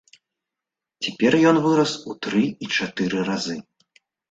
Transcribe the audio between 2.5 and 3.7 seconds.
і чатыры разы.